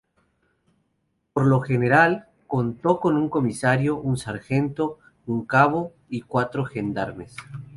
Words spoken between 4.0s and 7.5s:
sargento, un cabo y cuatro gendarmes.